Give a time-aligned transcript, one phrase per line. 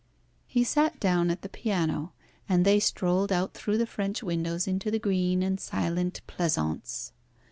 [0.47, 2.13] He sat down at the piano,
[2.49, 7.11] and they strolled out through the French windows into the green and silent pleasaunce.